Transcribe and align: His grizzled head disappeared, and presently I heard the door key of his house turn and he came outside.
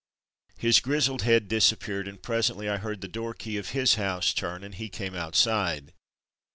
His 0.57 0.79
grizzled 0.79 1.21
head 1.21 1.47
disappeared, 1.47 2.07
and 2.07 2.19
presently 2.19 2.67
I 2.67 2.77
heard 2.77 3.01
the 3.01 3.07
door 3.07 3.35
key 3.35 3.57
of 3.57 3.69
his 3.69 3.93
house 4.01 4.33
turn 4.33 4.63
and 4.63 4.73
he 4.73 4.89
came 4.89 5.13
outside. 5.13 5.93